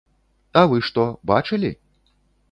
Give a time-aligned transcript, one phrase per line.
[0.61, 1.71] А вы што, бачылі?